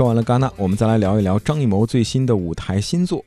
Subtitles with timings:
[0.00, 3.22] 说完了戛纳，我们再来聊一聊张艺谋最新的舞台新作。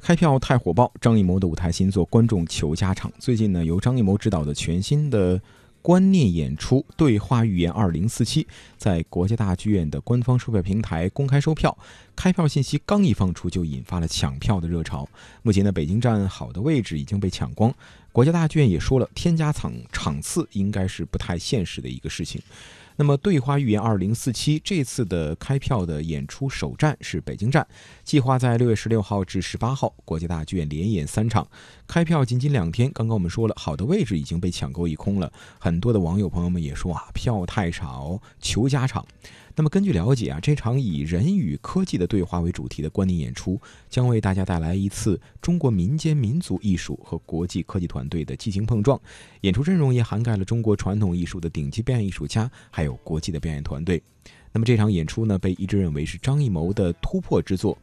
[0.00, 3.08] 开票太火爆，张艺谋的舞台新作观众求加场。
[3.20, 5.40] 最近呢，由张艺谋执导的全新的
[5.80, 8.42] 观念演出《对话预言二零四七》
[8.76, 11.78] 在国家大剧院的官方售票平台公开售票。
[12.16, 15.08] 开票信息刚一放出，就引发了抢票的热潮。
[15.42, 17.72] 目前呢，北京站好的位置已经被抢光。
[18.10, 22.42] 国家大剧院也说了，添加场场次应该是不太现实的一个事情。
[23.00, 27.64] 那么，《对话预言二零四七》这次的开票的演出首站是北京站，
[28.02, 31.46] 计划在六月十六号至十八号，国家大剧院连演三场。
[31.86, 35.32] 开票仅仅两天，刚刚我们说了，好的位置已经被抢购一空了。
[35.60, 39.06] 很多的网友朋友们也说啊，票太少，求加场。
[39.58, 49.00] 那么根据了解啊，这场以人与科技的对话为主题的观念演出，将为大家带来一次中国民间民族艺术和国际科技团队的激情碰撞。
[49.40, 54.00] 演出阵容也涵盖了中国传统艺术的顶级表演艺术家，还有国际的表演团队。
[54.52, 57.76] 那么这场演出呢，被一致认为是张艺谋的突破之作。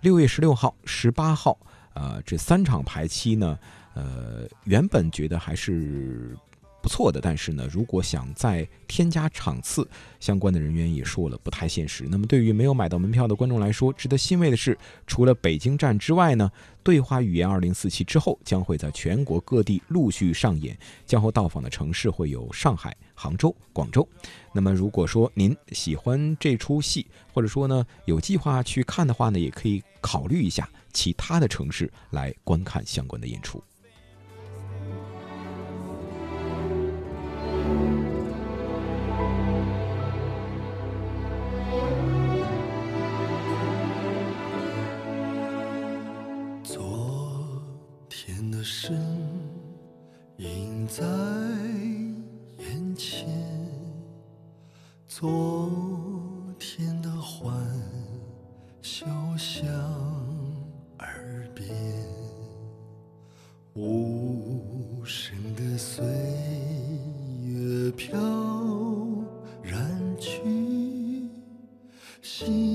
[0.00, 1.56] 六月十六号、十八号，
[1.94, 3.56] 呃，这三场排期呢，
[3.94, 6.36] 呃，原本觉得还是。
[6.84, 9.88] 不错的，但是呢，如果想再添加场次，
[10.20, 12.04] 相关的人员也说了不太现实。
[12.10, 14.76] 那么，对于没有买到门票的观众来说，值得欣慰的是，
[15.06, 24.06] 除了北京站之外呢，对话语言二零四七之后将会在全国各地陆续上演，将后到访的城市会有上海、杭州、广州。
[24.52, 33.64] 那么，如果说您喜欢这出戏，或者说呢有计划去看的话呢，也可以考虑一下其他的城市来观看相关的演出。
[48.50, 48.96] 的身
[50.38, 51.04] 影在
[52.58, 53.28] 眼前，
[55.06, 55.70] 昨
[56.58, 57.54] 天的欢
[58.82, 59.06] 笑
[59.36, 59.66] 响
[60.98, 61.68] 耳边，
[63.74, 66.04] 无声的岁
[67.44, 68.18] 月飘
[69.62, 71.28] 然去，
[72.22, 72.73] 心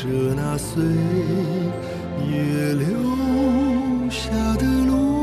[0.00, 0.80] 着那岁
[2.30, 5.17] 月留下的路，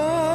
[0.00, 0.29] 着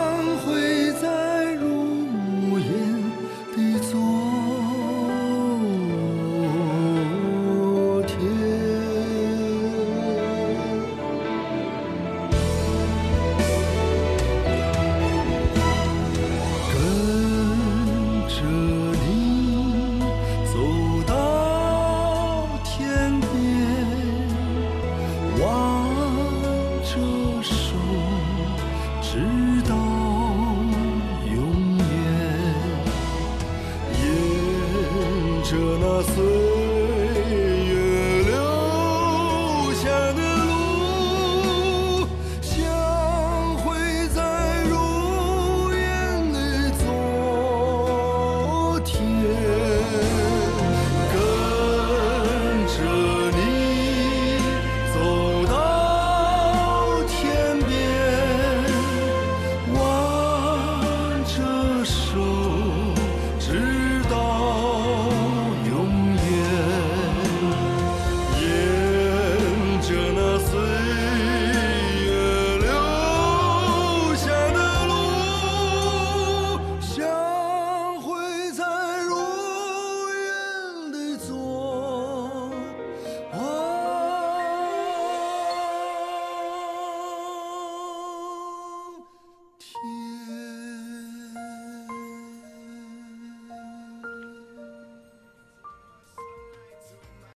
[35.79, 36.74] 那岁。